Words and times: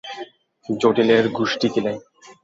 জটিলের 0.69 1.25
গুষ্টি 1.35 1.67
কিলাই! 1.73 1.97